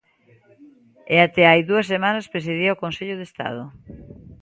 [1.13, 3.63] E até hai dúas semanas presidía o Consello de Estado.